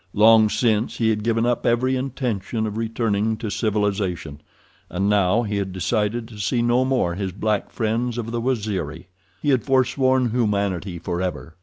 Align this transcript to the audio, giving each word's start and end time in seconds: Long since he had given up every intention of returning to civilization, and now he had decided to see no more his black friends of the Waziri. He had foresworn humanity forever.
Long 0.15 0.49
since 0.49 0.97
he 0.97 1.11
had 1.11 1.21
given 1.23 1.45
up 1.45 1.63
every 1.63 1.95
intention 1.95 2.65
of 2.65 2.75
returning 2.75 3.37
to 3.37 3.51
civilization, 3.51 4.41
and 4.89 5.07
now 5.07 5.43
he 5.43 5.57
had 5.57 5.71
decided 5.71 6.27
to 6.29 6.39
see 6.39 6.63
no 6.63 6.83
more 6.83 7.13
his 7.13 7.31
black 7.31 7.71
friends 7.71 8.17
of 8.17 8.31
the 8.31 8.41
Waziri. 8.41 9.05
He 9.43 9.49
had 9.51 9.63
foresworn 9.63 10.31
humanity 10.31 10.97
forever. 10.97 11.53